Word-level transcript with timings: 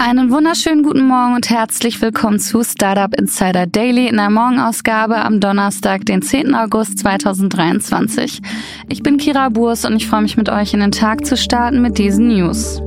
Einen 0.00 0.30
wunderschönen 0.30 0.84
guten 0.84 1.08
Morgen 1.08 1.34
und 1.34 1.50
herzlich 1.50 2.00
willkommen 2.00 2.38
zu 2.38 2.62
Startup 2.62 3.12
Insider 3.18 3.66
Daily 3.66 4.06
in 4.06 4.16
der 4.16 4.30
Morgenausgabe 4.30 5.16
am 5.16 5.40
Donnerstag, 5.40 6.06
den 6.06 6.22
10. 6.22 6.54
August 6.54 7.00
2023. 7.00 8.40
Ich 8.88 9.02
bin 9.02 9.16
Kira 9.16 9.48
Burs 9.48 9.84
und 9.84 9.96
ich 9.96 10.06
freue 10.06 10.22
mich 10.22 10.36
mit 10.36 10.50
euch 10.50 10.72
in 10.72 10.78
den 10.80 10.92
Tag 10.92 11.26
zu 11.26 11.36
starten 11.36 11.82
mit 11.82 11.98
diesen 11.98 12.28
News. 12.28 12.80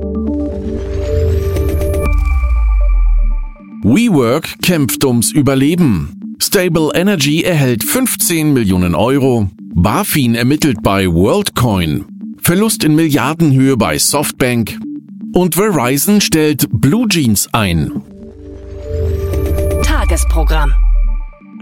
WeWork 3.82 4.62
kämpft 4.62 5.04
ums 5.04 5.32
Überleben. 5.32 6.36
Stable 6.40 6.92
Energy 6.94 7.42
erhält 7.42 7.84
15 7.84 8.54
Millionen 8.54 8.94
Euro. 8.94 9.50
BaFin 9.74 10.34
ermittelt 10.34 10.82
bei 10.82 11.06
WorldCoin. 11.06 12.06
Verlust 12.38 12.84
in 12.84 12.94
Milliardenhöhe 12.94 13.76
bei 13.76 13.98
Softbank. 13.98 14.78
Und 15.32 15.54
Verizon 15.54 16.20
stellt 16.20 16.66
Blue 16.70 17.08
Jeans 17.08 17.48
ein. 17.52 18.02
Tagesprogramm. 19.82 20.72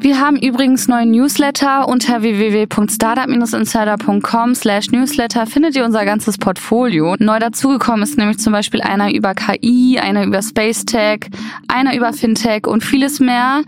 Wir 0.02 0.18
haben 0.18 0.38
übrigens 0.38 0.88
neuen 0.88 1.10
Newsletter 1.10 1.86
unter 1.86 2.22
www.startup-insider.com 2.22 4.54
slash 4.54 4.90
newsletter 4.92 5.44
findet 5.44 5.76
ihr 5.76 5.84
unser 5.84 6.06
ganzes 6.06 6.38
Portfolio. 6.38 7.16
Neu 7.18 7.38
dazugekommen 7.38 8.02
ist 8.02 8.16
nämlich 8.16 8.38
zum 8.38 8.54
Beispiel 8.54 8.80
einer 8.80 9.12
über 9.12 9.34
KI, 9.34 9.98
einer 9.98 10.24
über 10.24 10.40
Space 10.40 10.86
Tech, 10.86 11.26
einer 11.68 11.94
über 11.94 12.14
Fintech 12.14 12.66
und 12.66 12.82
vieles 12.82 13.20
mehr. 13.20 13.60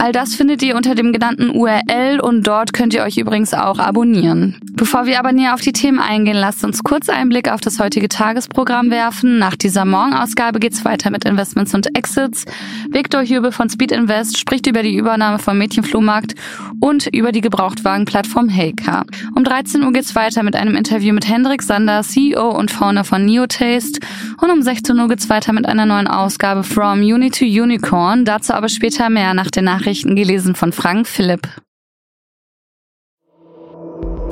All 0.00 0.10
das 0.10 0.34
findet 0.34 0.60
ihr 0.64 0.74
unter 0.74 0.96
dem 0.96 1.12
genannten 1.12 1.50
URL 1.50 2.18
und 2.20 2.44
dort 2.44 2.72
könnt 2.72 2.92
ihr 2.92 3.04
euch 3.04 3.16
übrigens 3.16 3.54
auch 3.54 3.78
abonnieren. 3.78 4.56
Bevor 4.72 5.06
wir 5.06 5.20
aber 5.20 5.30
näher 5.30 5.54
auf 5.54 5.60
die 5.60 5.72
Themen 5.72 6.00
eingehen, 6.00 6.36
lasst 6.36 6.64
uns 6.64 6.82
kurz 6.82 7.08
einen 7.08 7.28
Blick 7.28 7.48
auf 7.48 7.60
das 7.60 7.78
heutige 7.78 8.08
Tagesprogramm 8.08 8.90
werfen. 8.90 9.38
Nach 9.38 9.54
dieser 9.54 9.84
Morgenausgabe 9.84 10.58
geht's 10.58 10.84
weiter 10.84 11.10
mit 11.10 11.24
Investments 11.24 11.74
und 11.74 11.96
Exits. 11.96 12.44
Viktor 12.90 13.22
Hübel 13.22 13.52
von 13.52 13.70
Speed 13.70 13.92
Invest 13.92 14.36
spricht 14.36 14.66
über 14.66 14.82
die 14.82 14.96
Übernahme 14.96 15.38
von 15.38 15.56
Mädchen 15.56 15.75
Mädchenflohmarkt 15.76 16.34
und 16.80 17.06
über 17.12 17.32
die 17.32 17.40
Gebrauchtwagenplattform 17.40 18.48
Heycar. 18.48 19.04
Um 19.34 19.44
13 19.44 19.82
Uhr 19.82 19.92
geht's 19.92 20.14
weiter 20.14 20.42
mit 20.42 20.56
einem 20.56 20.74
Interview 20.74 21.14
mit 21.14 21.28
Hendrik 21.28 21.62
Sander, 21.62 22.02
CEO 22.02 22.50
und 22.50 22.70
Founder 22.70 23.04
von 23.04 23.24
Neotaste. 23.24 24.00
Und 24.40 24.50
um 24.50 24.62
16 24.62 24.98
Uhr 24.98 25.08
geht's 25.08 25.28
weiter 25.28 25.52
mit 25.52 25.66
einer 25.66 25.86
neuen 25.86 26.08
Ausgabe 26.08 26.62
From 26.62 27.00
Uni 27.00 27.30
to 27.30 27.44
Unicorn. 27.44 28.24
Dazu 28.24 28.54
aber 28.54 28.68
später 28.68 29.10
mehr 29.10 29.34
nach 29.34 29.50
den 29.50 29.64
Nachrichten 29.64 30.16
gelesen 30.16 30.54
von 30.54 30.72
Frank 30.72 31.06
Philipp. 31.06 31.48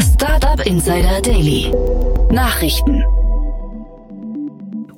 Startup 0.01 0.65
Insider 0.67 1.21
Daily. 1.23 1.73
Nachrichten. 2.31 3.05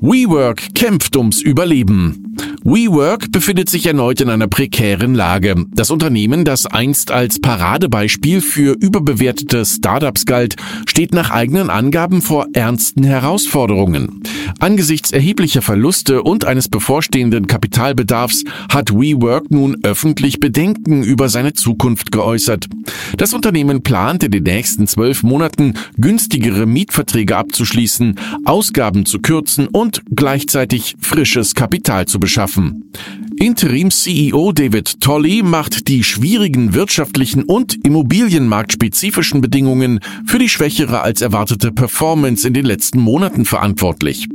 WeWork 0.09 0.73
kämpft 0.77 1.17
ums 1.17 1.43
Überleben. 1.43 2.37
WeWork 2.63 3.33
befindet 3.33 3.69
sich 3.69 3.87
erneut 3.87 4.21
in 4.21 4.29
einer 4.29 4.47
prekären 4.47 5.15
Lage. 5.15 5.55
Das 5.73 5.91
Unternehmen, 5.91 6.45
das 6.45 6.67
einst 6.67 7.11
als 7.11 7.41
Paradebeispiel 7.41 8.41
für 8.41 8.77
überbewertete 8.79 9.65
Startups 9.65 10.27
galt, 10.27 10.55
steht 10.87 11.13
nach 11.13 11.31
eigenen 11.31 11.71
Angaben 11.71 12.23
vor 12.23 12.47
ernsten 12.53 13.03
Herausforderungen. 13.03 14.23
Angesichts 14.59 15.13
erheblicher 15.13 15.63
Verluste 15.63 16.23
und 16.23 16.45
eines 16.45 16.69
bevorstehenden 16.69 17.47
Kapitalbedarfs 17.47 18.45
hat 18.69 18.93
WeWork 18.93 19.51
nun 19.51 19.79
öffentlich 19.83 20.41
Bedenken 20.41 21.03
über 21.03 21.29
seine 21.29 21.53
Zukunft 21.53 22.13
geäußert. 22.13 22.69
Das 23.17 23.33
Unternehmen 23.33 23.83
plant 23.83 24.25
in 24.25 24.31
den 24.31 24.45
nächsten 24.45 24.87
zwölf 24.87 25.23
Monaten 25.23 25.75
günstigere 25.99 26.67
Mietverträge 26.67 27.37
abzuschließen, 27.37 28.19
Ausgaben 28.45 29.07
zu 29.07 29.21
kürzen 29.21 29.69
und 29.69 29.96
gleichzeitig 30.15 30.97
frisches 31.01 31.55
Kapital 31.55 32.07
zu 32.07 32.19
beschaffen. 32.21 32.91
Interim-CEO 33.39 34.53
David 34.53 35.01
Tolley 35.01 35.43
macht 35.43 35.89
die 35.89 36.03
schwierigen 36.03 36.73
wirtschaftlichen 36.73 37.43
und 37.43 37.85
immobilienmarktspezifischen 37.85 39.43
Bedingungen 39.43 40.01
für 40.25 40.39
die 40.39 40.49
schwächere 40.49 41.03
als 41.03 41.21
erwartete 41.21 41.71
Performance 41.71 42.49
in 42.49 42.55
den 42.55 42.65
letzten 42.65 42.99
Monaten 42.99 43.45
verantwortlich. 43.45 44.27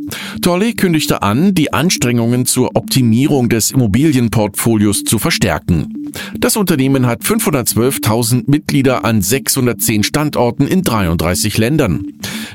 Tolley 0.44 0.74
kündigte 0.74 1.24
an, 1.24 1.56
die 1.56 1.74
Anstrengungen 1.74 2.46
zur 2.46 2.76
Optimierung 2.76 3.50
des 3.50 3.72
Immobilienportfolios 3.72 5.04
zu 5.04 5.18
verstärken. 5.18 6.02
Das 6.38 6.56
Unternehmen 6.56 7.08
hat 7.08 7.24
512.000 7.24 8.44
Mitglieder 8.48 9.04
an 9.04 9.22
610 9.22 10.04
Standorten 10.04 10.68
in 10.68 10.84
33 10.84 11.58
Ländern. 11.58 12.06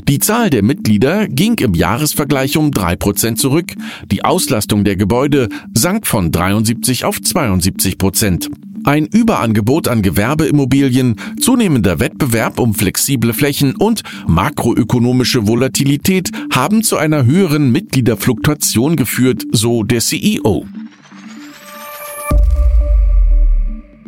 Die 0.09 0.19
Zahl 0.19 0.50
der 0.50 0.62
Mitglieder 0.62 1.27
ging 1.27 1.55
im 1.59 1.75
Jahresvergleich 1.75 2.56
um 2.56 2.71
drei 2.86 2.94
Prozent 2.94 3.41
zurück. 3.41 3.74
Die 4.12 4.24
Auslastung 4.24 4.84
der 4.84 4.94
Gebäude 4.94 5.48
sank 5.74 6.06
von 6.06 6.30
73 6.30 7.04
auf 7.04 7.20
72 7.20 7.98
Prozent. 7.98 8.48
Ein 8.84 9.06
Überangebot 9.06 9.88
an 9.88 10.02
Gewerbeimmobilien, 10.02 11.16
zunehmender 11.41 11.98
Wettbewerb 11.98 12.60
um 12.60 12.75
flexible 12.75 13.32
Flächen 13.32 13.75
und 13.75 14.02
makroökonomische 14.28 15.48
Volatilität 15.48 16.30
haben 16.52 16.84
zu 16.84 16.96
einer 16.96 17.26
höheren 17.26 17.72
Mitgliederfluktuation 17.72 18.94
geführt, 18.94 19.42
so 19.50 19.82
der 19.82 19.98
CEO. 19.98 20.64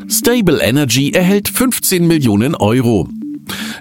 Stable 0.08 0.60
Energy 0.62 1.10
erhält 1.10 1.48
15 1.48 2.06
Millionen 2.06 2.54
Euro. 2.54 3.08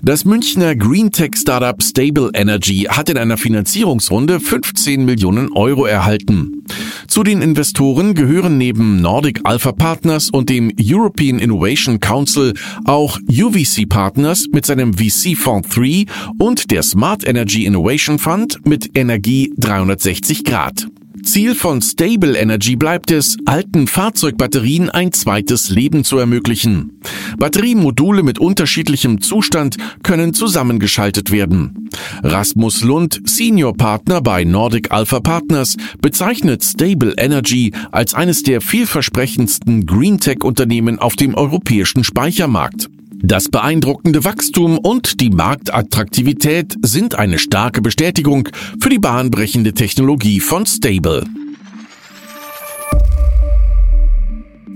Das 0.02 0.26
Münchner 0.26 0.76
Greentech-Startup 0.76 1.82
Stable 1.82 2.30
Energy 2.34 2.88
hat 2.90 3.10
in 3.10 3.18
einer 3.18 3.38
Finanzierungsrunde 3.38 4.40
15 4.40 5.06
Millionen 5.06 5.52
Euro 5.52 5.86
erhalten. 5.86 6.64
Zu 7.08 7.24
den 7.24 7.42
Investoren 7.42 8.14
gehören 8.14 8.58
neben 8.58 9.02
Nordic 9.02 9.42
Alpha 9.44 9.72
Partners 9.72 10.30
und 10.30 10.50
dem 10.50 10.72
European 10.80 11.40
Innovation 11.40 12.00
Council 12.00 12.54
auch 12.86 13.20
UVC 13.30 13.88
Partners 13.88 14.46
mit 14.52 14.66
seinem 14.66 14.94
VC-Fonds 14.94 15.70
3 15.70 16.06
und 16.38 16.72
der 16.72 16.84
Smart 16.84 17.26
Energy 17.26 17.66
Innovation 17.66 18.20
Fund 18.20 18.60
mit 18.66 18.98
Energie 18.98 19.54
360 19.58 20.44
Grad. 20.44 20.88
Ziel 21.28 21.56
von 21.56 21.82
Stable 21.82 22.38
Energy 22.38 22.78
bleibt 22.78 23.12
es, 23.12 23.36
alten 23.46 23.88
Fahrzeugbatterien 23.88 24.90
ein 24.90 25.12
zweites 25.12 25.70
Leben 25.70 26.06
zu 26.06 26.18
ermöglichen. 26.18 27.02
Batteriemodule 27.38 28.24
mit 28.24 28.40
unterschiedlichem 28.40 29.20
Zustand 29.20 29.76
können 30.04 30.34
zusammengeschaltet 30.34 31.30
werden. 31.30 31.90
Rasmus 32.24 32.82
Lund, 32.82 33.22
Senior 33.26 33.76
Partner 33.76 34.22
bei 34.22 34.46
Nordic 34.46 34.92
Alpha 34.92 35.20
Partners, 35.20 35.76
bezeichnet 36.02 36.64
Stable 36.64 37.14
Energy 37.18 37.74
als 37.92 38.14
eines 38.14 38.44
der 38.44 38.62
vielversprechendsten 38.62 39.86
Greentech-Unternehmen 39.86 40.98
auf 40.98 41.18
dem 41.18 41.36
europäischen 41.36 42.06
Speichermarkt. 42.06 42.90
Das 43.28 43.50
beeindruckende 43.50 44.24
Wachstum 44.24 44.78
und 44.78 45.20
die 45.20 45.30
Marktattraktivität 45.30 46.78
sind 46.82 47.16
eine 47.16 47.40
starke 47.40 47.82
Bestätigung 47.82 48.48
für 48.82 48.88
die 48.88 49.00
bahnbrechende 49.00 49.74
Technologie 49.74 50.40
von 50.40 50.66
Stable. 50.66 51.26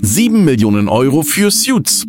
7 0.01 0.43
Millionen 0.43 0.89
Euro 0.89 1.21
für 1.21 1.49
Suits. 1.49 2.05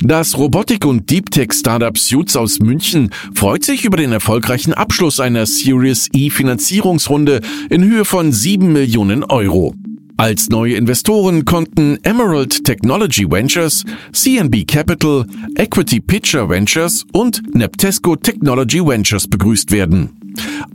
Das 0.00 0.38
Robotik- 0.38 0.86
und 0.86 1.10
Deep 1.10 1.30
Tech-Startup 1.30 1.98
Suits 1.98 2.34
aus 2.34 2.60
München 2.60 3.10
freut 3.34 3.62
sich 3.62 3.84
über 3.84 3.98
den 3.98 4.12
erfolgreichen 4.12 4.72
Abschluss 4.72 5.20
einer 5.20 5.44
Series 5.44 6.08
E 6.14 6.30
Finanzierungsrunde 6.30 7.42
in 7.68 7.84
Höhe 7.84 8.06
von 8.06 8.32
7 8.32 8.72
Millionen 8.72 9.22
Euro. 9.22 9.74
Als 10.16 10.48
neue 10.48 10.74
Investoren 10.74 11.44
konnten 11.44 11.98
Emerald 12.04 12.64
Technology 12.64 13.28
Ventures, 13.28 13.84
CNB 14.12 14.64
Capital, 14.66 15.26
Equity 15.56 16.00
Pitcher 16.00 16.48
Ventures 16.48 17.04
und 17.12 17.42
Neptesco 17.54 18.14
Technology 18.14 18.80
Ventures 18.80 19.26
begrüßt 19.26 19.72
werden. 19.72 20.23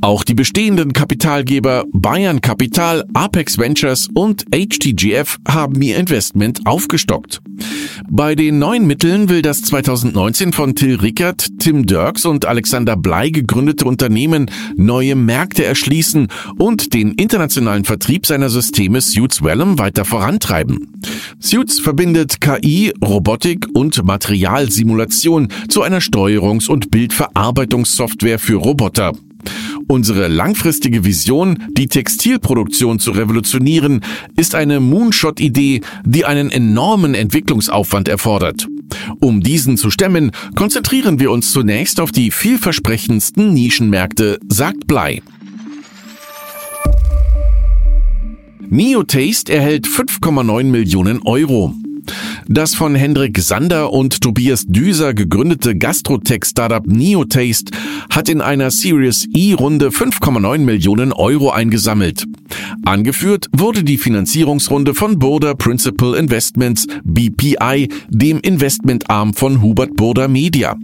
Auch 0.02 0.24
die 0.24 0.34
bestehenden 0.34 0.94
Kapitalgeber 0.94 1.84
Bayern 1.92 2.42
Kapital, 2.42 3.04
Apex 3.14 3.58
Ventures 3.58 4.08
und 4.14 4.46
HTGF 4.54 5.38
haben 5.48 5.82
ihr 5.82 5.98
Investment 5.98 6.66
aufgestockt. 6.66 7.42
Bei 8.10 8.36
den 8.36 8.60
neuen 8.60 8.88
Mitteln 8.88 9.30
will 9.30 9.42
das 9.42 9.62
2019 9.62 10.54
von 10.54 10.76
Till 10.76 10.96
Rickert, 10.96 11.48
Tim 11.60 11.86
Dirks 11.86 12.26
und 12.26 12.46
Alexander 12.46 12.96
Blei 12.96 13.30
gegründete 13.30 13.86
Unternehmen 13.86 14.50
neue 14.76 15.16
Märkte 15.16 15.66
erschließen 15.66 16.28
und 16.58 16.94
den 16.94 17.12
internationalen 17.14 17.84
Vertrieb 17.84 18.26
seiner 18.26 18.50
Systeme 18.50 19.02
Suits 19.02 19.44
Vellum 19.44 19.80
weiter 19.80 20.06
vorantreiben. 20.06 21.02
Suits 21.40 21.80
verbindet 21.80 22.42
KI, 22.42 22.94
Robotik 23.04 23.68
und 23.74 24.04
Materialsimulation 24.04 25.50
zu 25.68 25.82
einer 25.82 26.00
Steuerungs- 26.00 26.70
und 26.70 26.92
Bildverarbeitungssoftware 26.92 28.40
für 28.40 28.56
Roboter. 28.56 29.14
Unsere 29.92 30.28
langfristige 30.28 31.04
Vision, 31.04 31.64
die 31.72 31.88
Textilproduktion 31.88 33.00
zu 33.00 33.10
revolutionieren, 33.10 34.02
ist 34.36 34.54
eine 34.54 34.80
Moonshot-Idee, 34.80 35.82
die 36.06 36.26
einen 36.26 36.52
enormen 36.52 37.16
Entwicklungsaufwand 37.16 38.08
erfordert. 38.08 38.68
Um 39.20 39.42
diesen 39.42 39.78
zu 39.78 39.90
stemmen, 39.90 40.30
konzentrieren 40.54 41.20
wir 41.20 41.32
uns 41.32 41.52
zunächst 41.52 42.00
auf 42.00 42.12
die 42.12 42.30
vielversprechendsten 42.30 43.52
Nischenmärkte, 43.52 44.40
sagt 44.48 44.86
Blei. 44.86 45.24
Neotaste 48.70 49.52
erhält 49.52 49.88
5,9 49.88 50.66
Millionen 50.66 51.24
Euro. 51.24 51.74
Das 52.48 52.76
von 52.76 52.96
Hendrik 52.96 53.40
Sander 53.40 53.94
und 53.94 54.22
Tobias 54.22 54.66
Düser 54.66 55.14
gegründete 55.14 55.76
Gastrotech-Startup 55.76 56.86
Neotaste 56.86 57.72
hat 58.10 58.30
in 58.30 58.42
einer 58.42 58.72
Series 58.72 59.28
E-Runde 59.34 59.90
5,9 59.90 60.60
Millionen 60.60 61.14
Euro 61.14 61.52
eingesammelt. 61.52 62.26
Angeführt 62.86 63.48
wurde 63.52 63.84
die 63.84 63.98
Finanzierungsrunde 63.98 64.96
von 64.96 65.20
Burda 65.20 65.54
Principal 65.54 66.16
Investments 66.16 66.88
BPI, 67.04 67.90
dem 68.10 68.40
Investmentarm 68.40 69.34
von 69.34 69.62
Hubert 69.62 69.96
Burda 69.96 70.28
Media. 70.28 70.76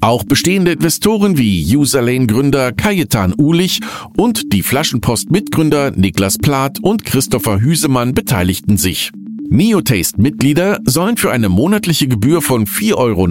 Auch 0.00 0.24
bestehende 0.24 0.72
Investoren 0.72 1.38
wie 1.38 1.64
Userlane-Gründer 1.76 2.72
Kajetan 2.72 3.34
Ulich 3.36 3.80
und 4.16 4.52
die 4.52 4.62
Flaschenpost-Mitgründer 4.62 5.92
Niklas 5.92 6.38
Plath 6.38 6.78
und 6.82 7.04
Christopher 7.04 7.60
Hüsemann 7.60 8.14
beteiligten 8.14 8.76
sich. 8.76 9.12
Neotaste-Mitglieder 9.48 10.80
sollen 10.84 11.16
für 11.16 11.30
eine 11.30 11.48
monatliche 11.48 12.08
Gebühr 12.08 12.42
von 12.42 12.66
4,99 12.66 12.94
Euro 12.96 13.26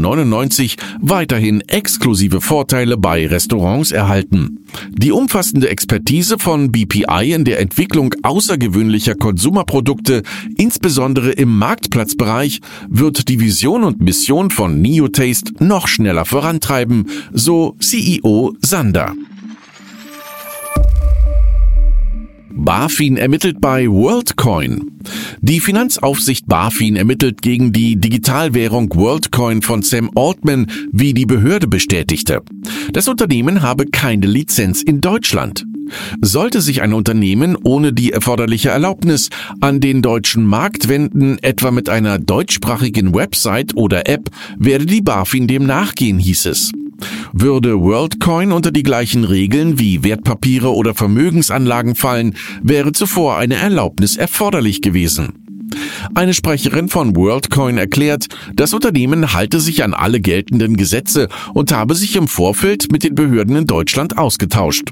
weiterhin 1.01 1.61
exklusive 1.61 2.41
Vorteile 2.41 2.97
bei 2.97 3.27
Restaurants 3.27 3.91
erhalten. 3.91 4.65
Die 4.89 5.11
umfassende 5.11 5.69
Expertise 5.69 6.37
von 6.39 6.71
BPI 6.71 7.33
in 7.33 7.45
der 7.45 7.59
Entwicklung 7.59 8.13
außergewöhnlicher 8.23 9.15
Konsumerprodukte, 9.15 10.23
insbesondere 10.57 11.31
im 11.31 11.57
Marktplatzbereich, 11.57 12.61
wird 12.89 13.29
die 13.29 13.39
Vision 13.39 13.83
und 13.83 14.01
Mission 14.01 14.51
von 14.51 14.81
Neotaste 14.81 15.53
noch 15.63 15.87
schneller 15.87 16.25
vorantreiben, 16.25 17.09
so 17.33 17.75
CEO 17.79 18.55
Sander. 18.61 19.13
BaFin 22.57 23.17
ermittelt 23.17 23.59
bei 23.59 23.87
WorldCoin. 23.87 24.99
Die 25.41 25.59
Finanzaufsicht 25.59 26.47
BaFin 26.47 26.95
ermittelt 26.95 27.41
gegen 27.41 27.73
die 27.73 27.97
Digitalwährung 27.97 28.89
WorldCoin 28.95 29.61
von 29.61 29.81
Sam 29.81 30.09
Altman, 30.15 30.67
wie 30.91 31.13
die 31.13 31.25
Behörde 31.25 31.67
bestätigte. 31.67 32.41
Das 32.93 33.07
Unternehmen 33.07 33.61
habe 33.61 33.85
keine 33.85 34.25
Lizenz 34.25 34.81
in 34.81 35.01
Deutschland. 35.01 35.65
Sollte 36.21 36.61
sich 36.61 36.81
ein 36.81 36.93
Unternehmen 36.93 37.57
ohne 37.61 37.93
die 37.93 38.11
erforderliche 38.11 38.69
Erlaubnis 38.69 39.29
an 39.59 39.81
den 39.81 40.01
deutschen 40.01 40.45
Markt 40.45 40.87
wenden, 40.87 41.37
etwa 41.41 41.71
mit 41.71 41.89
einer 41.89 42.19
deutschsprachigen 42.19 43.13
Website 43.13 43.75
oder 43.75 44.07
App, 44.07 44.29
werde 44.57 44.85
die 44.85 45.01
BaFin 45.01 45.47
dem 45.47 45.65
nachgehen, 45.65 46.19
hieß 46.19 46.45
es. 46.47 46.71
Würde 47.33 47.79
WorldCoin 47.79 48.51
unter 48.51 48.71
die 48.71 48.83
gleichen 48.83 49.23
Regeln 49.23 49.79
wie 49.79 50.03
Wertpapiere 50.03 50.73
oder 50.73 50.95
Vermögensanlagen 50.95 51.95
fallen, 51.95 52.35
wäre 52.61 52.91
zuvor 52.91 53.37
eine 53.37 53.55
Erlaubnis 53.55 54.17
erforderlich 54.17 54.81
gewesen. 54.81 55.33
Eine 56.13 56.33
Sprecherin 56.33 56.89
von 56.89 57.15
WorldCoin 57.15 57.77
erklärt, 57.77 58.27
das 58.55 58.73
Unternehmen 58.73 59.33
halte 59.33 59.59
sich 59.59 59.83
an 59.83 59.93
alle 59.93 60.21
geltenden 60.21 60.77
Gesetze 60.77 61.27
und 61.53 61.71
habe 61.71 61.95
sich 61.95 62.15
im 62.15 62.27
Vorfeld 62.27 62.91
mit 62.91 63.03
den 63.03 63.15
Behörden 63.15 63.55
in 63.55 63.67
Deutschland 63.67 64.17
ausgetauscht. 64.17 64.91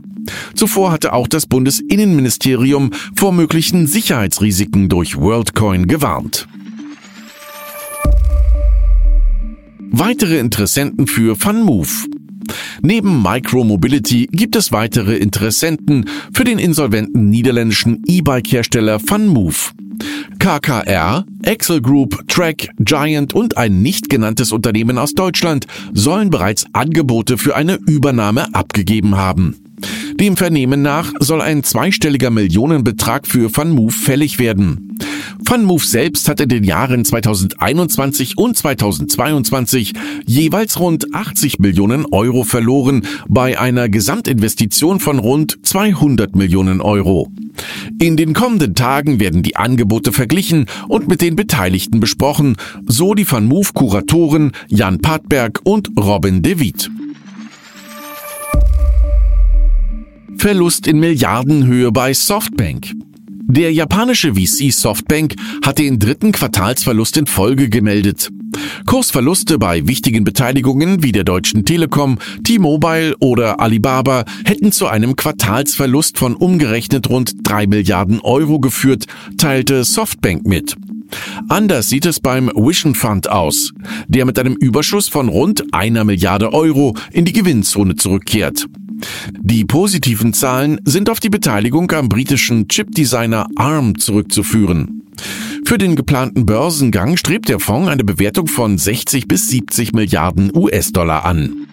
Zuvor 0.55 0.91
hatte 0.91 1.13
auch 1.13 1.27
das 1.27 1.45
Bundesinnenministerium 1.45 2.91
vor 3.15 3.33
möglichen 3.33 3.87
Sicherheitsrisiken 3.87 4.89
durch 4.89 5.17
WorldCoin 5.17 5.87
gewarnt. 5.87 6.47
Weitere 9.95 10.39
Interessenten 10.39 11.05
für 11.05 11.35
FunMove. 11.35 12.07
Neben 12.81 13.21
Micromobility 13.21 14.27
gibt 14.31 14.55
es 14.55 14.71
weitere 14.71 15.17
Interessenten 15.17 16.09
für 16.33 16.43
den 16.43 16.57
insolventen 16.57 17.29
niederländischen 17.29 18.01
E-Bike-Hersteller 18.07 18.99
FunMove. 18.99 19.73
KKR, 20.39 21.25
Excel 21.43 21.79
Group, 21.79 22.27
Track, 22.27 22.69
Giant 22.79 23.35
und 23.35 23.55
ein 23.57 23.83
nicht 23.83 24.09
genanntes 24.09 24.51
Unternehmen 24.51 24.97
aus 24.97 25.13
Deutschland 25.13 25.67
sollen 25.93 26.31
bereits 26.31 26.65
Angebote 26.73 27.37
für 27.37 27.55
eine 27.55 27.75
Übernahme 27.85 28.51
abgegeben 28.55 29.15
haben. 29.15 29.62
Dem 30.19 30.37
Vernehmen 30.37 30.81
nach 30.81 31.11
soll 31.19 31.41
ein 31.41 31.63
zweistelliger 31.63 32.29
Millionenbetrag 32.29 33.27
für 33.27 33.49
FunMove 33.49 33.93
fällig 33.93 34.39
werden. 34.39 34.97
FunMove 35.45 35.85
selbst 35.85 36.29
hat 36.29 36.39
in 36.39 36.49
den 36.49 36.63
Jahren 36.63 37.03
2021 37.03 38.37
und 38.37 38.55
2022 38.55 39.93
jeweils 40.25 40.79
rund 40.79 41.13
80 41.13 41.59
Millionen 41.59 42.05
Euro 42.05 42.43
verloren 42.43 43.05
bei 43.27 43.59
einer 43.59 43.89
Gesamtinvestition 43.89 44.99
von 44.99 45.19
rund 45.19 45.57
200 45.63 46.35
Millionen 46.35 46.81
Euro. 46.81 47.29
In 47.99 48.17
den 48.17 48.33
kommenden 48.33 48.75
Tagen 48.75 49.19
werden 49.19 49.43
die 49.43 49.55
Angebote 49.55 50.11
verglichen 50.11 50.65
und 50.87 51.07
mit 51.07 51.21
den 51.21 51.35
Beteiligten 51.35 51.99
besprochen, 51.99 52.55
so 52.85 53.13
die 53.13 53.25
FunMove-Kuratoren 53.25 54.51
Jan 54.67 55.01
Patberg 55.01 55.61
und 55.63 55.89
Robin 55.97 56.41
De 56.41 56.59
Witt. 56.59 56.89
Verlust 60.37 60.87
in 60.87 60.99
Milliardenhöhe 60.99 61.91
bei 61.91 62.13
Softbank. 62.13 62.91
Der 63.45 63.71
japanische 63.73 64.35
VC 64.35 64.71
Softbank 64.71 65.35
hat 65.63 65.77
den 65.77 65.99
dritten 65.99 66.31
Quartalsverlust 66.31 67.17
in 67.17 67.27
Folge 67.27 67.69
gemeldet. 67.69 68.29
Kursverluste 68.85 69.57
bei 69.57 69.87
wichtigen 69.87 70.23
Beteiligungen 70.23 71.03
wie 71.03 71.11
der 71.11 71.23
Deutschen 71.23 71.65
Telekom, 71.65 72.19
T-Mobile 72.43 73.15
oder 73.19 73.59
Alibaba 73.59 74.25
hätten 74.45 74.71
zu 74.71 74.87
einem 74.87 75.15
Quartalsverlust 75.15 76.17
von 76.17 76.35
umgerechnet 76.35 77.09
rund 77.09 77.33
drei 77.43 77.67
Milliarden 77.67 78.19
Euro 78.21 78.59
geführt, 78.59 79.05
teilte 79.37 79.83
Softbank 79.83 80.45
mit. 80.45 80.75
Anders 81.47 81.89
sieht 81.89 82.05
es 82.05 82.19
beim 82.19 82.49
Vision 82.55 82.95
Fund 82.95 83.29
aus, 83.29 83.71
der 84.07 84.25
mit 84.25 84.39
einem 84.39 84.55
Überschuss 84.55 85.09
von 85.09 85.29
rund 85.29 85.73
einer 85.73 86.03
Milliarde 86.03 86.53
Euro 86.53 86.95
in 87.11 87.25
die 87.25 87.33
Gewinnzone 87.33 87.95
zurückkehrt. 87.95 88.67
Die 89.39 89.65
positiven 89.65 90.33
Zahlen 90.33 90.79
sind 90.85 91.09
auf 91.09 91.19
die 91.19 91.29
Beteiligung 91.29 91.91
am 91.91 92.09
britischen 92.09 92.67
Chipdesigner 92.67 93.47
ARM 93.55 93.97
zurückzuführen. 93.97 95.03
Für 95.65 95.77
den 95.77 95.95
geplanten 95.95 96.45
Börsengang 96.45 97.17
strebt 97.17 97.49
der 97.49 97.59
Fonds 97.59 97.89
eine 97.89 98.03
Bewertung 98.03 98.47
von 98.47 98.77
60 98.77 99.27
bis 99.27 99.47
70 99.49 99.93
Milliarden 99.93 100.51
US-Dollar 100.55 101.25
an. 101.25 101.67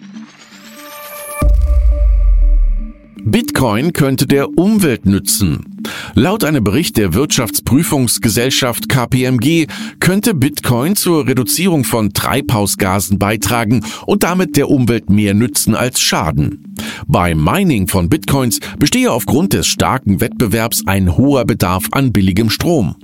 Bitcoin 3.23 3.93
könnte 3.93 4.25
der 4.25 4.57
Umwelt 4.57 5.05
nützen. 5.05 5.70
Laut 6.15 6.43
einem 6.43 6.63
Bericht 6.63 6.97
der 6.97 7.13
Wirtschaftsprüfungsgesellschaft 7.13 8.89
KPMG 8.89 9.67
könnte 9.99 10.33
Bitcoin 10.33 10.95
zur 10.95 11.27
Reduzierung 11.27 11.83
von 11.83 12.13
Treibhausgasen 12.13 13.19
beitragen 13.19 13.83
und 14.05 14.23
damit 14.23 14.57
der 14.57 14.69
Umwelt 14.69 15.09
mehr 15.09 15.33
nützen 15.33 15.75
als 15.75 16.01
schaden. 16.01 16.75
Beim 17.07 17.43
Mining 17.43 17.87
von 17.87 18.09
Bitcoins 18.09 18.59
bestehe 18.79 19.11
aufgrund 19.11 19.53
des 19.53 19.67
starken 19.67 20.21
Wettbewerbs 20.21 20.83
ein 20.87 21.17
hoher 21.17 21.45
Bedarf 21.45 21.85
an 21.91 22.11
billigem 22.11 22.49
Strom. 22.49 22.95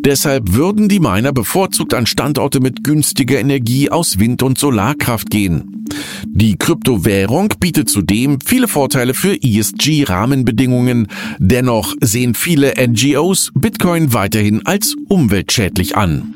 Deshalb 0.00 0.54
würden 0.54 0.88
die 0.88 1.00
Miner 1.00 1.32
bevorzugt 1.32 1.92
an 1.94 2.06
Standorte 2.06 2.60
mit 2.60 2.84
günstiger 2.84 3.38
Energie 3.38 3.90
aus 3.90 4.18
Wind- 4.18 4.42
und 4.42 4.58
Solarkraft 4.58 5.30
gehen. 5.30 5.78
Die 6.26 6.56
Kryptowährung 6.56 7.54
bietet 7.60 7.88
zudem 7.88 8.38
viele 8.40 8.68
Vorteile 8.68 9.14
für 9.14 9.34
ESG-Rahmenbedingungen. 9.34 11.08
Dennoch 11.38 11.94
sehen 12.00 12.17
viele 12.34 12.74
NGOs 12.76 13.52
Bitcoin 13.54 14.12
weiterhin 14.12 14.64
als 14.66 14.96
umweltschädlich 15.08 15.96
an. 15.96 16.34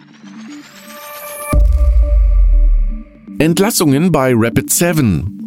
Entlassungen 3.39 4.13
bei 4.13 4.33
Rapid7. 4.33 5.42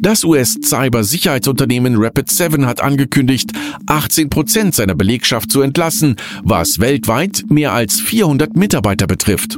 Das 0.00 0.24
US-Cyber-Sicherheitsunternehmen 0.24 1.96
Rapid7 1.96 2.66
hat 2.66 2.80
angekündigt, 2.80 3.52
18 3.86 4.30
Prozent 4.30 4.74
seiner 4.74 4.94
Belegschaft 4.94 5.50
zu 5.50 5.62
entlassen, 5.62 6.16
was 6.42 6.78
weltweit 6.78 7.44
mehr 7.48 7.72
als 7.72 8.00
400 8.00 8.56
Mitarbeiter 8.56 9.06
betrifft. 9.06 9.56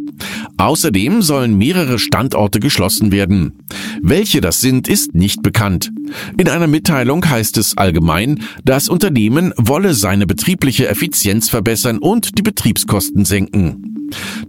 Außerdem 0.57 1.23
sollen 1.23 1.57
mehrere 1.57 1.99
Standorte 1.99 2.61
geschlossen 2.61 3.12
werden. 3.12 3.53
Welche 4.03 4.41
das 4.41 4.61
sind, 4.61 4.88
ist 4.88 5.15
nicht 5.15 5.43
bekannt. 5.43 5.93
In 6.37 6.49
einer 6.49 6.67
Mitteilung 6.67 7.29
heißt 7.29 7.59
es 7.59 7.77
allgemein, 7.77 8.43
das 8.65 8.88
Unternehmen 8.88 9.53
wolle 9.57 9.95
seine 9.95 10.27
betriebliche 10.27 10.88
Effizienz 10.88 11.49
verbessern 11.49 11.99
und 11.99 12.38
die 12.38 12.43
Betriebskosten 12.43 13.25
senken. 13.25 13.98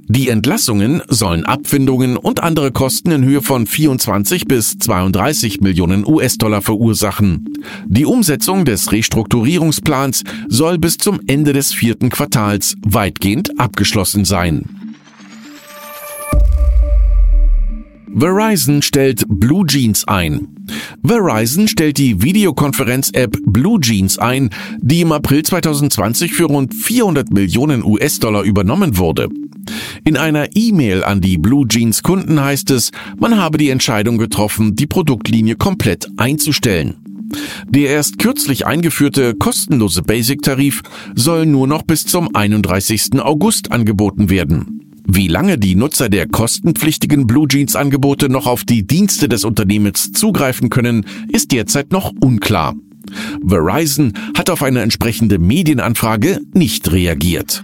Die 0.08 0.30
Entlassungen 0.30 1.02
sollen 1.08 1.46
Abfindungen 1.46 2.18
und 2.18 2.42
andere 2.42 2.72
Kosten 2.72 3.12
in 3.12 3.24
Höhe 3.24 3.42
von 3.42 3.68
24 3.68 4.46
bis 4.46 4.78
32 4.78 5.62
Millionen 5.62 6.06
US-Dollar 6.06 6.62
verursachen. 6.62 7.46
Die 7.88 8.06
Umsetzung 8.06 8.66
des 8.66 8.92
Restrukturierungsplans 8.92 10.24
soll 10.48 10.78
bis 10.78 10.98
zum 10.98 11.20
Ende 11.28 11.54
des 11.54 11.74
vierten 11.74 12.10
Quartals 12.10 12.76
weitgehend 12.86 13.60
abgeschlossen 13.60 14.26
sein. 14.26 14.64
Verizon 18.16 18.82
stellt 18.82 19.24
Blue 19.28 19.66
Jeans 19.68 20.08
ein. 20.08 20.48
Verizon 21.04 21.68
stellt 21.68 21.98
die 21.98 22.22
Videokonferenz-App 22.22 23.38
Blue 23.46 23.80
Jeans 23.80 24.18
ein, 24.18 24.50
die 24.80 25.02
im 25.02 25.12
April 25.12 25.44
2020 25.44 26.34
für 26.34 26.46
rund 26.46 26.74
400 26.74 27.32
Millionen 27.32 27.84
US-Dollar 27.84 28.44
übernommen 28.44 28.98
wurde. 28.98 29.30
In 30.06 30.18
einer 30.18 30.56
E-Mail 30.56 31.04
an 31.04 31.22
die 31.22 31.38
Blue 31.38 31.68
Jeans 31.68 32.04
Kunden 32.04 32.42
heißt 32.42 32.72
es, 32.72 32.92
man 33.20 33.38
habe 33.38 33.58
die 33.58 33.70
Entscheidung 33.70 34.18
getroffen, 34.18 34.76
die 34.76 34.88
Produktlinie 34.88 35.56
komplett 35.56 36.08
einzustellen. 36.18 36.96
Der 37.68 37.90
erst 37.90 38.18
kürzlich 38.18 38.66
eingeführte 38.66 39.36
kostenlose 39.36 40.02
Basic-Tarif 40.02 40.82
soll 41.16 41.46
nur 41.46 41.68
noch 41.68 41.84
bis 41.84 42.06
zum 42.06 42.36
31. 42.36 43.20
August 43.22 43.72
angeboten 43.72 44.30
werden. 44.30 44.80
Wie 45.12 45.28
lange 45.28 45.58
die 45.58 45.76
Nutzer 45.76 46.10
der 46.10 46.28
kostenpflichtigen 46.28 47.26
Blue 47.28 47.48
Jeans 47.48 47.76
Angebote 47.76 48.30
noch 48.30 48.46
auf 48.46 48.64
die 48.64 48.86
Dienste 48.86 49.28
des 49.28 49.44
Unternehmens 49.44 50.12
zugreifen 50.12 50.70
können, 50.70 51.06
ist 51.30 51.52
derzeit 51.52 51.92
noch 51.92 52.14
unklar. 52.20 52.76
Verizon 53.44 54.14
hat 54.38 54.50
auf 54.50 54.62
eine 54.62 54.82
entsprechende 54.82 55.40
Medienanfrage 55.40 56.42
nicht 56.54 56.92
reagiert. 56.92 57.64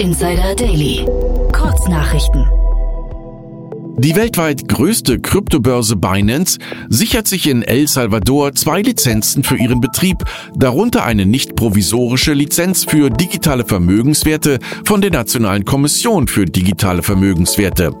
Insider 0.00 0.54
Daily. 0.54 1.04
Kurznachrichten. 1.52 2.46
Die 3.98 4.16
weltweit 4.16 4.66
größte 4.66 5.20
Kryptobörse 5.20 5.94
Binance 5.94 6.58
sichert 6.88 7.28
sich 7.28 7.46
in 7.46 7.62
El 7.62 7.86
Salvador 7.86 8.54
zwei 8.54 8.80
Lizenzen 8.80 9.44
für 9.44 9.56
ihren 9.56 9.82
Betrieb, 9.82 10.24
darunter 10.56 11.04
eine 11.04 11.26
nicht 11.26 11.54
provisorische 11.54 12.32
Lizenz 12.32 12.84
für 12.84 13.10
digitale 13.10 13.66
Vermögenswerte 13.66 14.58
von 14.86 15.02
der 15.02 15.10
Nationalen 15.10 15.66
Kommission 15.66 16.28
für 16.28 16.46
digitale 16.46 17.02
Vermögenswerte. 17.02 17.92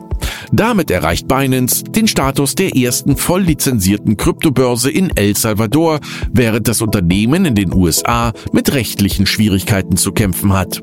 Damit 0.52 0.90
erreicht 0.90 1.28
Binance 1.28 1.84
den 1.84 2.08
Status 2.08 2.54
der 2.54 2.74
ersten 2.74 3.18
voll 3.18 3.42
lizenzierten 3.42 4.16
Kryptobörse 4.16 4.90
in 4.90 5.14
El 5.18 5.36
Salvador, 5.36 6.00
während 6.32 6.66
das 6.66 6.80
Unternehmen 6.80 7.44
in 7.44 7.54
den 7.54 7.74
USA 7.74 8.32
mit 8.52 8.72
rechtlichen 8.72 9.26
Schwierigkeiten 9.26 9.98
zu 9.98 10.12
kämpfen 10.12 10.54
hat. 10.54 10.82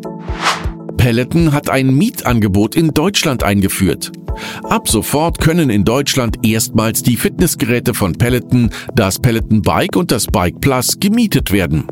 Peloton 1.08 1.54
hat 1.54 1.70
ein 1.70 1.96
Mietangebot 1.96 2.76
in 2.76 2.90
Deutschland 2.90 3.42
eingeführt. 3.42 4.12
Ab 4.64 4.90
sofort 4.90 5.40
können 5.40 5.70
in 5.70 5.86
Deutschland 5.86 6.46
erstmals 6.46 7.02
die 7.02 7.16
Fitnessgeräte 7.16 7.94
von 7.94 8.12
Peloton, 8.12 8.72
das 8.94 9.18
Peloton 9.18 9.62
Bike 9.62 9.96
und 9.96 10.12
das 10.12 10.28
Bike 10.28 10.60
Plus 10.60 11.00
gemietet 11.00 11.54
werden. 11.54 11.88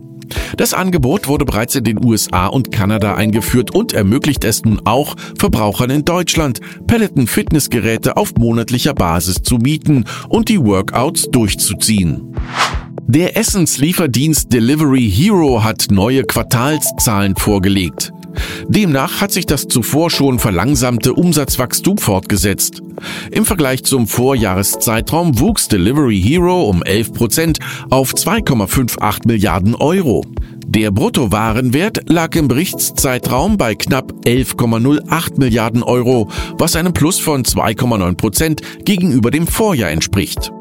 Das 0.57 0.73
Angebot 0.73 1.29
wurde 1.29 1.45
bereits 1.45 1.75
in 1.75 1.85
den 1.85 2.03
USA 2.03 2.47
und 2.47 2.73
Kanada 2.73 3.15
eingeführt 3.15 3.73
und 3.73 3.93
ermöglicht 3.93 4.43
es 4.43 4.65
nun 4.65 4.81
auch 4.83 5.15
Verbrauchern 5.39 5.91
in 5.91 6.03
Deutschland, 6.03 6.59
Peloton 6.85 7.27
Fitnessgeräte 7.27 8.17
auf 8.17 8.33
monatlicher 8.37 8.93
Basis 8.93 9.41
zu 9.43 9.59
mieten 9.59 10.03
und 10.27 10.49
die 10.49 10.59
Workouts 10.59 11.29
durchzuziehen. 11.31 12.35
Der 13.07 13.37
Essenslieferdienst 13.37 14.51
Delivery 14.51 15.09
Hero 15.09 15.63
hat 15.63 15.87
neue 15.89 16.23
Quartalszahlen 16.23 17.37
vorgelegt. 17.37 18.11
Demnach 18.67 19.21
hat 19.21 19.31
sich 19.31 19.45
das 19.45 19.67
zuvor 19.67 20.09
schon 20.09 20.39
verlangsamte 20.39 21.13
Umsatzwachstum 21.13 21.97
fortgesetzt. 21.97 22.81
Im 23.31 23.45
Vergleich 23.45 23.83
zum 23.83 24.07
Vorjahreszeitraum 24.07 25.39
wuchs 25.39 25.67
Delivery 25.67 26.19
Hero 26.21 26.63
um 26.63 26.83
11 26.83 27.13
Prozent 27.13 27.59
auf 27.89 28.13
2,58 28.13 29.27
Milliarden 29.27 29.75
Euro. 29.75 30.23
Der 30.67 30.91
Bruttowarenwert 30.91 32.09
lag 32.09 32.35
im 32.35 32.47
Berichtszeitraum 32.47 33.57
bei 33.57 33.75
knapp 33.75 34.11
11,08 34.25 35.39
Milliarden 35.39 35.83
Euro, 35.83 36.29
was 36.57 36.75
einem 36.75 36.91
Plus 36.91 37.19
von 37.19 37.43
2,9 37.43 38.15
Prozent 38.15 38.61
gegenüber 38.83 39.31
dem 39.31 39.47
Vorjahr 39.47 39.91
entspricht. 39.91 40.51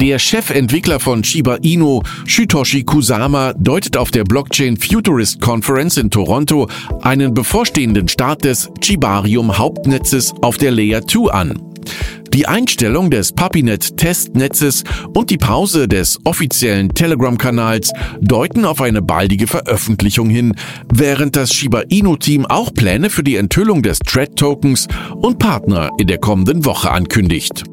Der 0.00 0.20
Chefentwickler 0.20 1.00
von 1.00 1.24
Shiba 1.24 1.56
Inu, 1.56 2.02
Shutoshi 2.24 2.84
Kusama, 2.84 3.52
deutet 3.58 3.96
auf 3.96 4.12
der 4.12 4.22
Blockchain 4.22 4.76
Futurist 4.76 5.40
Conference 5.40 5.96
in 5.96 6.08
Toronto 6.08 6.68
einen 7.02 7.34
bevorstehenden 7.34 8.06
Start 8.06 8.44
des 8.44 8.70
Chibarium 8.80 9.58
Hauptnetzes 9.58 10.32
auf 10.40 10.56
der 10.56 10.70
Layer 10.70 11.04
2 11.04 11.32
an. 11.32 11.60
Die 12.32 12.46
Einstellung 12.46 13.10
des 13.10 13.32
Puppynet-Testnetzes 13.32 14.84
und 15.14 15.30
die 15.30 15.38
Pause 15.38 15.88
des 15.88 16.20
offiziellen 16.22 16.94
Telegram-Kanals 16.94 17.90
deuten 18.20 18.66
auf 18.66 18.80
eine 18.80 19.02
baldige 19.02 19.48
Veröffentlichung 19.48 20.30
hin, 20.30 20.54
während 20.94 21.34
das 21.34 21.52
Shiba 21.52 21.80
Inu-Team 21.88 22.46
auch 22.46 22.72
Pläne 22.72 23.10
für 23.10 23.24
die 23.24 23.34
Enthüllung 23.34 23.82
des 23.82 23.98
Thread-Tokens 23.98 24.86
und 25.16 25.40
Partner 25.40 25.90
in 25.98 26.06
der 26.06 26.18
kommenden 26.18 26.64
Woche 26.64 26.92
ankündigt. 26.92 27.64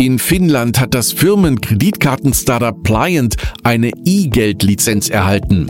In 0.00 0.18
Finnland 0.18 0.80
hat 0.80 0.94
das 0.94 1.12
Firmenkreditkarten-Startup 1.12 2.82
Pliant 2.82 3.36
eine 3.64 3.90
E-Geld-Lizenz 4.06 5.10
erhalten. 5.10 5.66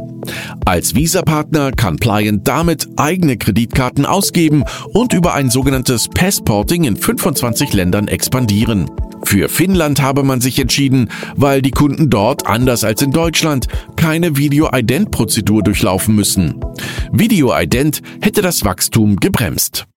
Als 0.65 0.95
Visa-Partner 0.95 1.73
kann 1.73 1.97
Pliant 1.97 2.47
damit 2.47 2.87
eigene 2.97 3.37
Kreditkarten 3.39 4.07
ausgeben 4.07 4.63
und 4.93 5.15
über 5.15 5.35
ein 5.35 5.51
sogenanntes 5.51 6.07
Passporting 6.07 6.85
in 6.85 6.97
25 6.97 7.73
Ländern 7.73 8.07
expandieren. 8.07 8.89
Für 9.25 9.49
Finnland 9.49 10.01
habe 10.01 10.23
man 10.23 10.41
sich 10.41 10.61
entschieden, 10.61 11.11
weil 11.35 11.61
die 11.61 11.73
Kunden 11.73 12.09
dort, 12.09 12.47
anders 12.47 12.85
als 12.85 13.03
in 13.03 13.11
Deutschland, 13.11 13.67
keine 13.97 14.37
Video-Ident-Prozedur 14.37 15.65
durchlaufen 15.65 16.15
müssen. 16.15 16.61
Video-Ident 17.11 18.01
hätte 18.21 18.43
das 18.43 18.65
Wachstum 18.65 19.17
gebremst. 19.17 19.90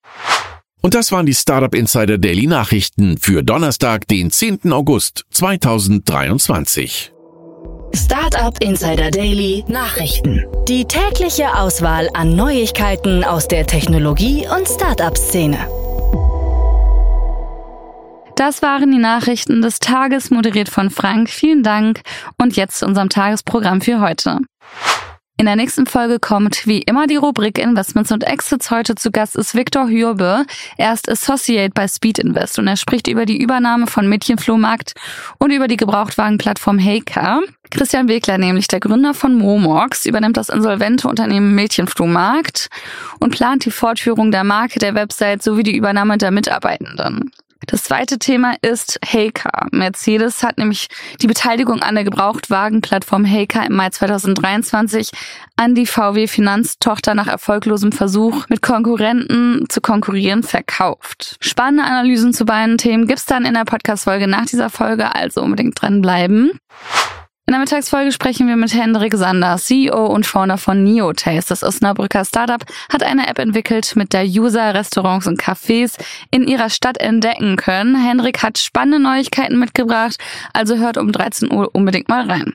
Und 0.86 0.96
das 0.96 1.14
waren 1.14 1.26
die 1.26 1.34
Startup 1.34 1.74
Insider 1.74 2.18
Daily 2.18 2.46
Nachrichten 2.46 3.18
für 3.18 3.42
Donnerstag, 3.42 4.06
den 4.10 4.32
10. 4.32 4.74
August 4.74 5.24
2023. 5.32 7.14
Startup 7.96 8.62
Insider 8.62 9.10
Daily 9.10 9.64
Nachrichten. 9.70 10.44
Die 10.68 10.84
tägliche 10.84 11.58
Auswahl 11.58 12.10
an 12.14 12.36
Neuigkeiten 12.36 13.24
aus 13.24 13.48
der 13.48 13.66
Technologie- 13.66 14.46
und 14.46 14.68
Startup-Szene. 14.68 15.58
Das 18.36 18.62
waren 18.62 18.92
die 18.92 18.98
Nachrichten 18.98 19.62
des 19.62 19.80
Tages, 19.80 20.32
moderiert 20.32 20.68
von 20.68 20.90
Frank. 20.90 21.30
Vielen 21.30 21.64
Dank. 21.64 22.02
Und 22.38 22.58
jetzt 22.58 22.80
zu 22.80 22.86
unserem 22.86 23.08
Tagesprogramm 23.08 23.80
für 23.80 24.02
heute. 24.02 24.40
In 25.44 25.48
der 25.48 25.58
nächsten 25.58 25.86
Folge 25.86 26.20
kommt 26.20 26.68
wie 26.68 26.84
immer 26.84 27.06
die 27.06 27.18
Rubrik 27.18 27.58
Investments 27.58 28.14
und 28.14 28.24
Exits. 28.24 28.72
Heute 28.72 28.96
zu 28.96 29.12
Gast 29.12 29.36
ist 29.36 29.54
Viktor 29.54 29.90
Hürbe. 29.90 30.46
Er 30.78 30.94
ist 30.94 31.10
Associate 31.12 31.70
bei 31.70 31.86
Speed 31.86 32.20
Invest 32.20 32.60
und 32.60 32.68
er 32.70 32.78
spricht 32.78 33.10
über 33.10 33.26
die 33.26 33.42
Übernahme 33.42 33.88
von 33.88 34.08
Mädchenflohmarkt 34.08 34.94
und 35.40 35.52
über 35.52 35.68
die 35.68 35.76
Gebrauchtwagenplattform 35.76 36.80
Heycar. 36.80 37.42
Christian 37.72 38.08
Wegler, 38.08 38.38
nämlich 38.38 38.70
der 38.70 38.80
Gründer 38.80 39.14
von 39.14 39.36
Momox, 39.36 40.06
übernimmt 40.06 40.38
das 40.38 40.48
insolvente 40.48 41.10
Unternehmen 41.10 41.54
Mädchenflohmarkt 41.56 42.70
und 43.20 43.32
plant 43.32 43.66
die 43.66 43.72
Fortführung 43.72 44.32
der 44.32 44.46
Marke, 44.46 44.80
der 44.80 44.96
Website 44.96 45.44
sowie 45.44 45.64
die 45.64 45.76
Übernahme 45.76 46.18
der 46.18 46.32
Mitarbeitenden. 46.32 47.34
Das 47.68 47.84
zweite 47.84 48.20
Thema 48.20 48.56
ist 48.62 49.00
Heycar. 49.06 49.68
Mercedes 49.72 50.44
hat 50.44 50.58
nämlich 50.58 50.88
die 51.22 51.28
Beteiligung 51.28 51.82
an 51.82 51.96
der 51.96 52.04
Gebrauchtwagenplattform 52.04 53.26
Heycar 53.26 53.66
im 53.66 53.76
Mai 53.76 53.90
2023 53.90 55.12
an 55.56 55.76
die 55.76 55.86
VW 55.86 56.28
Finanztochter 56.28 57.16
nach 57.16 57.28
erfolglosem 57.28 57.92
Versuch 57.92 58.48
mit 58.50 58.62
Konkurrenten 58.62 59.66
zu 59.70 59.82
konkurrieren 59.82 60.44
verkauft. 60.44 61.38
Spannende 61.40 61.84
Analysen 61.84 62.34
zu 62.34 62.46
beiden 62.46 62.78
Themen 62.78 63.08
gibt's 63.08 63.26
dann 63.26 63.46
in 63.46 63.54
der 63.54 63.66
Podcast-Folge 63.66 64.28
nach 64.28 64.46
dieser 64.46 64.70
Folge, 64.70 65.16
also 65.16 65.42
unbedingt 65.42 65.82
dranbleiben. 65.82 66.60
In 67.46 67.52
der 67.52 67.60
Mittagsfolge 67.60 68.14
sprechen 68.14 68.48
wir 68.48 68.56
mit 68.56 68.74
Hendrik 68.74 69.16
Sander, 69.16 69.58
CEO 69.58 70.06
und 70.06 70.26
Founder 70.26 70.58
von 70.58 70.82
Neotaste. 70.82 71.50
Das 71.50 71.62
Osnabrücker 71.62 72.24
Startup 72.24 72.64
hat 72.92 73.04
eine 73.04 73.28
App 73.28 73.38
entwickelt, 73.38 73.98
mit 73.98 74.14
der 74.14 74.24
User 74.24 74.74
Restaurants 74.74 75.28
und 75.28 75.42
Cafés 75.42 75.98
in 76.32 76.48
ihrer 76.48 76.70
Stadt 76.70 77.00
entdecken 77.00 77.58
können. 77.58 78.02
Hendrik 78.02 78.44
hat 78.44 78.60
spannende 78.60 79.00
Neuigkeiten 79.00 79.60
mitgebracht, 79.60 80.16
also 80.54 80.78
hört 80.78 80.98
um 80.98 81.12
13 81.12 81.52
Uhr 81.52 81.70
unbedingt 81.74 82.08
mal 82.08 82.32
rein. 82.32 82.54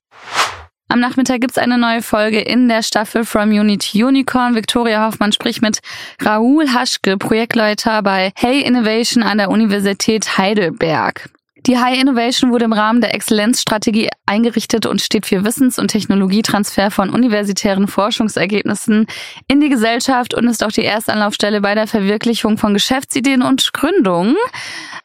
Am 0.88 1.00
Nachmittag 1.00 1.42
gibt's 1.42 1.58
eine 1.58 1.76
neue 1.76 2.00
Folge 2.00 2.40
in 2.40 2.66
der 2.66 2.82
Staffel 2.82 3.26
From 3.26 3.50
Unity 3.50 4.02
Unicorn. 4.02 4.54
Victoria 4.54 5.04
Hoffmann 5.04 5.32
spricht 5.32 5.60
mit 5.60 5.80
Raoul 6.22 6.66
Haschke, 6.72 7.18
Projektleiter 7.18 8.02
bei 8.02 8.32
Hey 8.34 8.62
Innovation 8.62 9.22
an 9.22 9.36
der 9.36 9.50
Universität 9.50 10.38
Heidelberg. 10.38 11.28
Die 11.66 11.78
High 11.78 12.00
Innovation 12.00 12.50
wurde 12.50 12.64
im 12.64 12.72
Rahmen 12.72 13.00
der 13.00 13.14
Exzellenzstrategie 13.14 14.08
eingerichtet 14.26 14.86
und 14.86 15.00
steht 15.00 15.26
für 15.26 15.44
Wissens- 15.44 15.78
und 15.78 15.88
Technologietransfer 15.88 16.90
von 16.90 17.10
universitären 17.10 17.88
Forschungsergebnissen 17.88 19.06
in 19.48 19.60
die 19.60 19.68
Gesellschaft 19.68 20.34
und 20.34 20.46
ist 20.46 20.64
auch 20.64 20.72
die 20.72 20.82
erste 20.82 21.12
Anlaufstelle 21.12 21.60
bei 21.60 21.74
der 21.74 21.86
Verwirklichung 21.86 22.58
von 22.58 22.74
Geschäftsideen 22.74 23.42
und 23.42 23.72
Gründungen. 23.72 24.36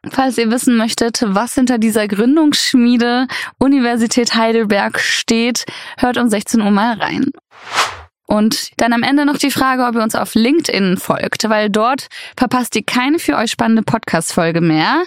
Falls 0.09 0.37
ihr 0.37 0.51
wissen 0.51 0.77
möchtet, 0.77 1.23
was 1.25 1.55
hinter 1.55 1.77
dieser 1.77 2.07
Gründungsschmiede 2.07 3.27
Universität 3.57 4.35
Heidelberg 4.35 4.99
steht, 4.99 5.65
hört 5.97 6.17
um 6.17 6.29
16 6.29 6.61
Uhr 6.61 6.71
mal 6.71 6.99
rein. 6.99 7.31
Und 8.33 8.71
dann 8.77 8.93
am 8.93 9.03
Ende 9.03 9.27
noch 9.27 9.37
die 9.37 9.51
Frage, 9.51 9.85
ob 9.85 9.93
ihr 9.93 10.01
uns 10.01 10.15
auf 10.15 10.33
LinkedIn 10.33 10.97
folgt, 10.97 11.47
weil 11.49 11.69
dort 11.69 12.07
verpasst 12.35 12.75
ihr 12.75 12.81
keine 12.83 13.19
für 13.19 13.37
euch 13.37 13.51
spannende 13.51 13.83
Podcast-Folge 13.83 14.59
mehr. 14.59 15.03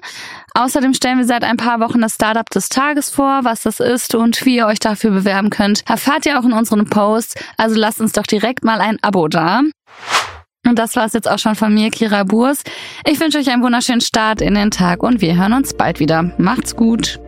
Außerdem 0.55 0.95
stellen 0.95 1.19
wir 1.19 1.25
seit 1.25 1.43
ein 1.43 1.57
paar 1.57 1.81
Wochen 1.81 2.01
das 2.01 2.15
Startup 2.15 2.49
des 2.49 2.69
Tages 2.69 3.11
vor, 3.11 3.41
was 3.43 3.63
das 3.63 3.81
ist 3.81 4.15
und 4.15 4.47
wie 4.47 4.59
ihr 4.59 4.69
euch 4.69 4.79
dafür 4.79 5.11
bewerben 5.11 5.51
könnt. 5.51 5.83
Erfahrt 5.91 6.25
ihr 6.25 6.39
auch 6.39 6.45
in 6.45 6.53
unseren 6.53 6.85
Posts, 6.85 7.35
also 7.57 7.75
lasst 7.75 8.01
uns 8.01 8.13
doch 8.13 8.29
direkt 8.29 8.63
mal 8.63 8.81
ein 8.81 8.99
Abo 9.03 9.27
da. 9.27 9.63
Und 10.65 10.79
das 10.79 10.95
war's 10.95 11.13
jetzt 11.13 11.29
auch 11.29 11.41
schon 11.41 11.57
von 11.57 11.75
mir, 11.75 11.91
Kira 11.91 12.23
Burs. 12.23 12.63
Ich 13.09 13.19
wünsche 13.19 13.39
euch 13.39 13.51
einen 13.51 13.65
wunderschönen 13.65 14.03
Start 14.03 14.41
in 14.41 14.55
den 14.55 14.71
Tag 14.71 15.03
und 15.03 15.21
wir 15.21 15.37
hören 15.37 15.53
uns 15.53 15.75
bald 15.75 15.99
wieder. 15.99 16.31
Macht's 16.39 16.77
gut. 16.77 17.19